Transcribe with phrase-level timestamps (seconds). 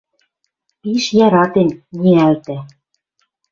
[0.81, 1.69] Пиш яратен
[2.01, 2.57] ниӓлтӓ.